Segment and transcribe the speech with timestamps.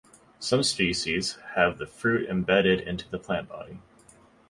[0.39, 3.81] Some species have the fruit embedded into the plant body.